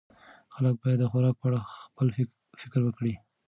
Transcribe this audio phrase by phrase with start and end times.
[0.53, 2.07] خلک باید د خوراک په اړه خپل
[2.61, 3.13] فکر وکړي.